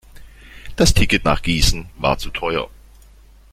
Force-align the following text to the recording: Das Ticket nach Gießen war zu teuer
Das 0.77 0.95
Ticket 0.95 1.25
nach 1.25 1.43
Gießen 1.43 1.87
war 1.99 2.17
zu 2.17 2.31
teuer 2.31 2.69